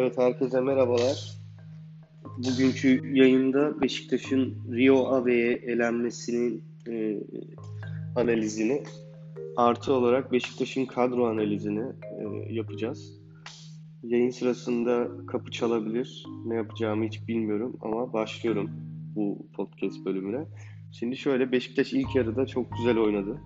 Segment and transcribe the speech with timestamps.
[0.00, 1.34] Evet, herkese merhabalar.
[2.38, 7.18] Bugünkü yayında Beşiktaş'ın Rio Ave'ye elenmesinin e,
[8.16, 8.82] analizini
[9.56, 13.20] artı olarak Beşiktaş'ın kadro analizini e, yapacağız.
[14.02, 16.24] Yayın sırasında kapı çalabilir.
[16.46, 18.70] Ne yapacağımı hiç bilmiyorum ama başlıyorum
[19.14, 20.44] bu podcast bölümüne.
[20.92, 23.40] Şimdi şöyle Beşiktaş ilk yarıda çok güzel oynadı.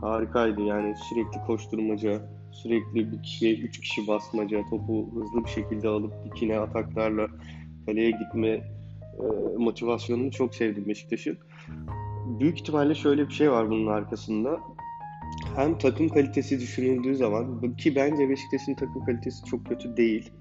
[0.00, 6.12] Harikaydı yani sürekli koşturmaca, sürekli bir kişiye üç kişi basmaca, topu hızlı bir şekilde alıp
[6.24, 7.28] dikine ataklarla
[7.86, 8.62] kaleye gitme e,
[9.58, 11.38] motivasyonunu çok sevdim Beşiktaş'ın.
[12.40, 14.60] Büyük ihtimalle şöyle bir şey var bunun arkasında.
[15.56, 20.32] Hem takım kalitesi düşünüldüğü zaman ki bence Beşiktaş'ın takım kalitesi çok kötü değil.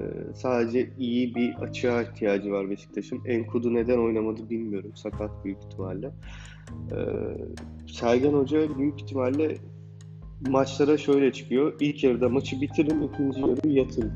[0.00, 3.24] Ee, sadece iyi bir açığa ihtiyacı var Beşiktaş'ın.
[3.24, 4.92] Enkudu neden oynamadı bilmiyorum.
[4.94, 6.10] Sakat büyük ihtimalle.
[6.92, 6.96] Ee,
[7.86, 9.56] Sergen Hoca büyük ihtimalle
[10.40, 11.74] maçlara şöyle çıkıyor.
[11.80, 14.12] İlk yarıda maçı bitirin, ikinci yarı yatın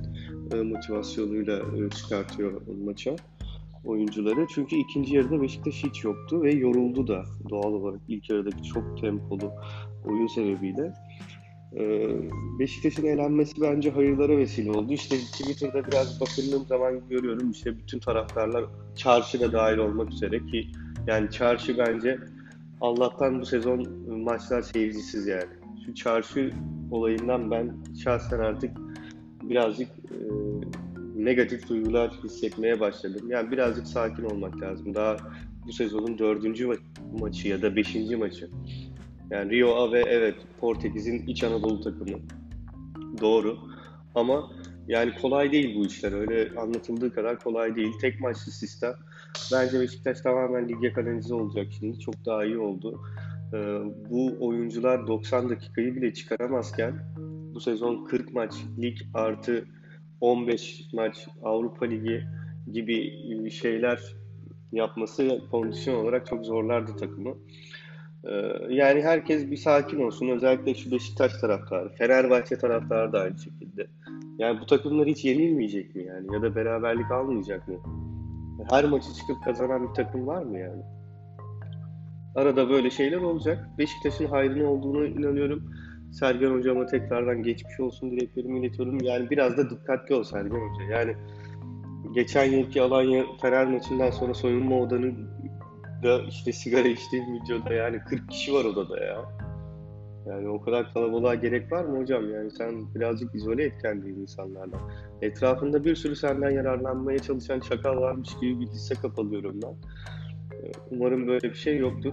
[0.54, 3.16] e, motivasyonuyla e, çıkartıyor maça
[3.84, 4.46] oyuncuları.
[4.54, 9.52] Çünkü ikinci yarıda Beşiktaş hiç yoktu ve yoruldu da doğal olarak ilk yarıdaki çok tempolu
[10.04, 10.92] oyun sebebiyle.
[11.76, 12.08] Ee,
[12.58, 14.92] Beşiktaş'ın elenmesi bence hayırlara vesile oldu.
[14.92, 18.64] İşte Twitter'da biraz bakındığım zaman görüyorum işte bütün taraftarlar
[18.96, 20.68] çarşı da dahil olmak üzere ki
[21.06, 22.18] yani çarşı bence
[22.80, 25.57] Allah'tan bu sezon maçlar seyircisiz yani.
[25.88, 26.50] Şu çarşı
[26.90, 28.70] olayından ben şahsen artık
[29.42, 30.16] birazcık e,
[31.16, 33.30] negatif duygular hissetmeye başladım.
[33.30, 34.94] Yani birazcık sakin olmak lazım.
[34.94, 35.16] Daha
[35.66, 36.78] bu sezonun dördüncü ma-
[37.20, 38.50] maçı ya da beşinci maçı.
[39.30, 42.18] Yani Rio Ave evet Portekiz'in İç Anadolu takımı.
[43.20, 43.58] Doğru.
[44.14, 44.50] Ama
[44.88, 46.12] yani kolay değil bu işler.
[46.12, 47.92] Öyle anlatıldığı kadar kolay değil.
[48.00, 48.94] Tek maçlı sistem.
[49.52, 52.00] Bence Beşiktaş tamamen lige kanalize olacak şimdi.
[52.00, 53.00] Çok daha iyi oldu.
[53.54, 56.94] Ee, bu oyuncular 90 dakikayı bile çıkaramazken
[57.54, 59.64] bu sezon 40 maç lig artı
[60.20, 62.22] 15 maç Avrupa Ligi
[62.72, 64.00] gibi şeyler
[64.72, 67.34] yapması kondisyon olarak çok zorlardı takımı.
[68.24, 68.30] Ee,
[68.68, 70.28] yani herkes bir sakin olsun.
[70.28, 73.86] Özellikle şu Beşiktaş taraftarı, Fenerbahçe taraftarı da aynı şekilde.
[74.38, 76.34] Yani bu takımlar hiç yenilmeyecek mi yani?
[76.34, 77.74] Ya da beraberlik almayacak mı?
[78.70, 80.82] Her maçı çıkıp kazanan bir takım var mı yani?
[82.38, 83.68] Arada böyle şeyler olacak.
[83.78, 85.72] Beşiktaş'ın hayrına olduğunu inanıyorum.
[86.12, 88.98] Sergen Hocama tekrardan geçmiş olsun dileklerimi iletiyorum.
[89.00, 90.84] Yani biraz da dikkatli ol Sergen Hoca.
[90.90, 91.16] Yani
[92.14, 95.12] geçen yılki Alanya Fener maçından sonra soyunma odanı
[96.02, 99.24] da işte sigara içtiğim videoda yani 40 kişi var odada ya.
[100.28, 102.30] Yani o kadar kalabalığa gerek var mı hocam?
[102.30, 104.80] Yani sen birazcık izole et kendini insanlardan.
[105.22, 109.74] Etrafında bir sürü senden yararlanmaya çalışan çakal varmış gibi bir hisse kapalıyorum ben.
[110.90, 112.12] Umarım böyle bir şey yoktur.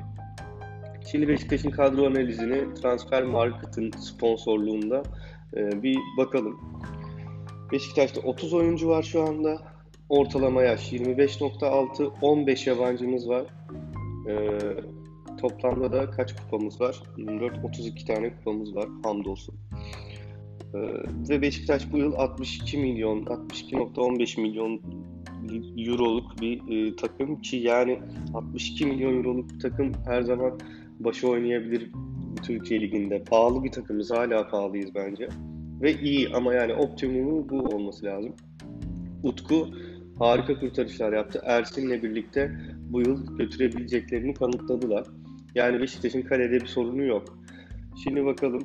[1.11, 5.03] Şimdi Beşiktaş'ın kadro analizini Transfer Market'ın sponsorluğunda
[5.57, 6.59] e, bir bakalım.
[7.71, 9.61] Beşiktaş'ta 30 oyuncu var şu anda.
[10.09, 13.45] Ortalama yaş 25.6, 15 yabancımız var.
[14.29, 14.59] E,
[15.37, 17.03] toplamda da kaç kupamız var?
[17.17, 19.55] 24, 32 tane kupamız var hamdolsun.
[20.73, 20.79] E,
[21.29, 24.81] ve Beşiktaş bu yıl 62 milyon, 62.15 milyon
[25.77, 27.99] euroluk bir e, takım ki yani
[28.33, 30.59] 62 milyon euroluk bir takım her zaman
[30.99, 31.91] başı oynayabilir
[32.43, 33.23] Türkiye Ligi'nde.
[33.23, 34.11] Pahalı bir takımız.
[34.11, 35.29] Hala pahalıyız bence.
[35.81, 38.33] Ve iyi ama yani optimumu bu olması lazım.
[39.23, 39.67] Utku
[40.19, 41.41] harika kurtarışlar yaptı.
[41.43, 42.51] Ersin'le birlikte
[42.89, 45.07] bu yıl götürebileceklerini kanıtladılar.
[45.55, 47.39] Yani Beşiktaş'ın kalede bir sorunu yok.
[48.03, 48.61] Şimdi bakalım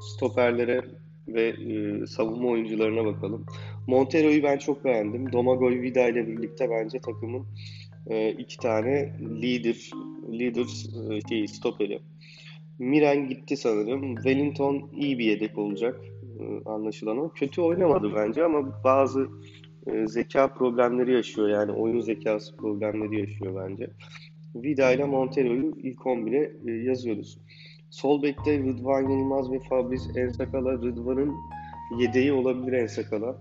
[0.00, 0.84] stoperlere
[1.34, 3.46] ve e, savunma oyuncularına bakalım.
[3.86, 5.32] Montero'yu ben çok beğendim.
[5.32, 7.46] Domagoj Vida ile birlikte bence takımın
[8.06, 9.90] e, iki tane leader
[10.32, 10.66] leader
[11.16, 12.00] e, şey stoperi.
[12.78, 14.14] Miren gitti sanırım.
[14.14, 16.00] Wellington iyi bir yedek olacak
[16.40, 17.32] e, anlaşılan o.
[17.32, 19.28] Kötü oynamadı bence ama bazı
[19.86, 23.90] e, zeka problemleri yaşıyor yani oyun zekası problemleri yaşıyor bence.
[24.54, 27.38] Vida ile Montero'yu ilk 11'e e, yazıyoruz.
[27.90, 31.34] Sol bekte Rıdvan Yılmaz ve Fabrice Ensakala Rıdvan'ın
[31.98, 33.38] yedeği olabilir Ensakala.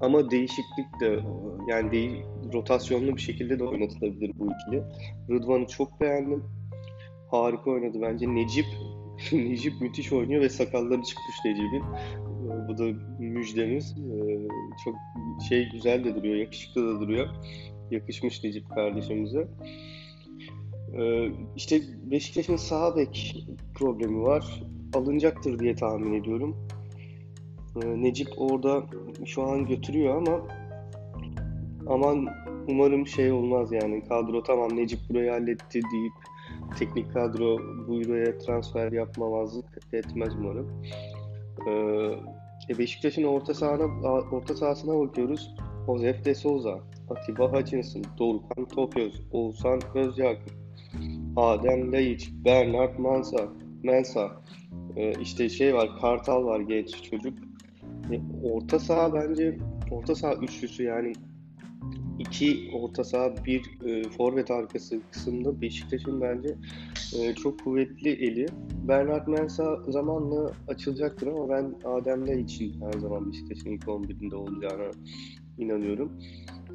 [0.00, 1.20] Ama değişiklik de
[1.68, 2.22] yani değil,
[2.52, 4.82] rotasyonlu bir şekilde de oynatılabilir bu ikili.
[5.30, 6.44] Rıdvan'ı çok beğendim.
[7.30, 8.34] Harika oynadı bence.
[8.34, 8.66] Necip
[9.32, 11.82] Necip müthiş oynuyor ve sakalları çıkmış Necip'in.
[12.68, 12.84] Bu da
[13.18, 13.96] müjdemiz.
[14.84, 14.94] Çok
[15.48, 17.28] şey güzel de duruyor, yakışıklı da duruyor.
[17.90, 19.48] Yakışmış Necip kardeşimize.
[21.56, 23.36] İşte Beşiktaş'ın sağ bek
[23.74, 24.62] problemi var.
[24.94, 26.56] Alınacaktır diye tahmin ediyorum.
[27.84, 28.82] Necip orada
[29.24, 30.40] şu an götürüyor ama
[31.86, 32.26] aman
[32.68, 36.12] umarım şey olmaz yani kadro tamam Necip burayı halletti deyip
[36.78, 37.58] teknik kadro
[37.88, 40.82] buraya transfer yapmamazlık etmez umarım.
[41.68, 43.84] Ee, E Beşiktaş'ın orta sahana
[44.32, 45.54] orta sahasına bakıyoruz.
[45.86, 50.65] Josef de Souza, Atiba Hutchinson, Dorukhan Topöz, Oğuzhan Özyakup,
[51.36, 53.48] Adem Laiç, Bernard Mansa,
[53.82, 54.42] Mensa,
[54.96, 57.38] e, işte şey var, Kartal var genç çocuk.
[58.12, 59.58] E, orta saha bence
[59.90, 61.12] orta saha üçlüsü yani
[62.18, 66.54] iki orta saha bir e, forvet arkası kısımda Beşiktaş'ın bence
[67.18, 68.46] e, çok kuvvetli eli.
[68.88, 74.90] Bernard Mensah zamanla açılacaktır ama ben Adem'le için her zaman Beşiktaş'ın ilk 11'inde olacağına
[75.58, 76.12] inanıyorum.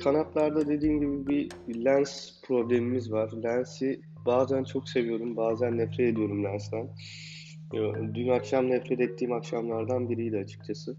[0.03, 1.27] Kanatlarda dediğim gibi
[1.67, 3.31] bir lens problemimiz var.
[3.43, 6.89] Lens'i bazen çok seviyorum, bazen nefret ediyorum Lens'ten.
[8.13, 10.97] Dün akşam nefret ettiğim akşamlardan biriydi açıkçası.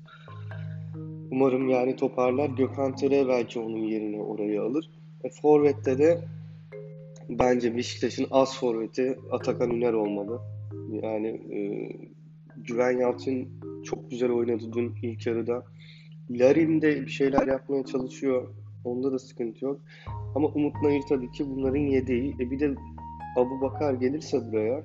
[1.30, 2.48] Umarım yani toparlar.
[2.48, 4.90] Gökhan Tere belki onun yerine orayı alır.
[5.24, 6.20] E, Forvet'te de
[7.28, 10.40] bence Beşiktaş'ın az forveti Atakan Üner olmalı.
[11.02, 11.58] Yani e,
[12.56, 13.48] Güven Yalçın
[13.84, 15.64] çok güzel oynadı dün ilk yarıda.
[16.30, 18.48] Larin de bir şeyler yapmaya çalışıyor.
[18.84, 19.80] Onda da sıkıntı yok.
[20.34, 22.34] Ama Umut Nayır tabii ki bunların yedeği.
[22.40, 22.74] E bir de
[23.36, 24.82] Abu Bakar gelirse buraya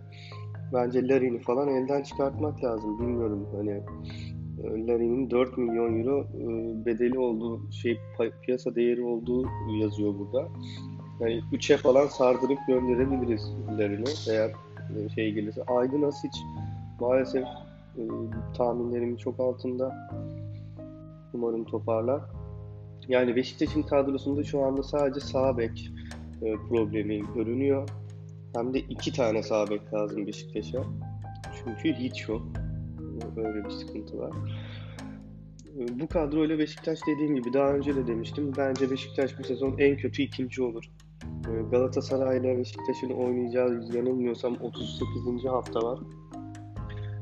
[0.74, 3.00] bence Larin'i falan elden çıkartmak lazım.
[3.00, 3.82] Bilmiyorum hani
[4.64, 8.00] Larin'in 4 milyon euro e, bedeli olduğu şey
[8.42, 9.46] piyasa değeri olduğu
[9.82, 10.48] yazıyor burada.
[11.20, 14.52] Yani 3'e falan sardırıp gönderebiliriz Larin'i eğer
[14.98, 15.64] e, şey gelirse.
[15.64, 16.36] Aydın Asiç
[17.00, 17.44] maalesef
[17.98, 18.02] e,
[18.58, 20.10] tahminlerimin çok altında.
[21.34, 22.22] Umarım toparlar.
[23.08, 25.92] Yani Beşiktaş'ın kadrosunda şu anda sadece sağ bek
[26.70, 27.90] problemi görünüyor.
[28.56, 30.84] Hem de iki tane sağ lazım Beşiktaş'a.
[31.64, 32.42] Çünkü hiç yok.
[33.36, 34.32] Böyle bir sıkıntı var.
[36.00, 38.52] Bu kadroyla Beşiktaş dediğim gibi daha önce de demiştim.
[38.58, 40.84] Bence Beşiktaş bu sezon en kötü ikinci olur.
[41.72, 45.46] Galatasaray ile Beşiktaş'ın oynayacağı yanılmıyorsam 38.
[45.46, 46.00] hafta var.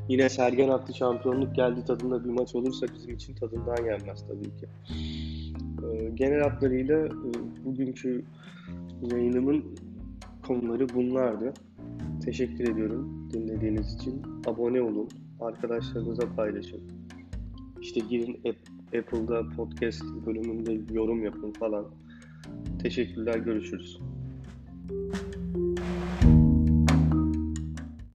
[0.09, 4.67] Yine Sergen attı şampiyonluk geldi tadında bir maç olursa bizim için tadından gelmez tabii ki.
[6.13, 7.09] Genel hatlarıyla
[7.65, 8.25] bugünkü
[9.11, 9.65] yayınımın
[10.47, 11.53] konuları bunlardı.
[12.25, 14.21] Teşekkür ediyorum dinlediğiniz için.
[14.45, 15.09] Abone olun,
[15.39, 16.81] arkadaşlarınıza paylaşın.
[17.81, 18.37] İşte girin
[18.97, 21.85] Apple'da podcast bölümünde yorum yapın falan.
[22.81, 23.99] Teşekkürler, görüşürüz.